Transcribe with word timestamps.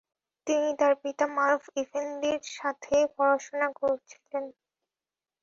তিনি 0.47 0.69
তাঁর 0.79 0.93
পিতা 1.03 1.25
মারুফ 1.35 1.63
ইফেন্দির 1.81 2.39
সাথে 2.55 2.95
পড়াশোনা 3.15 3.67
করেছিলেন। 3.79 4.45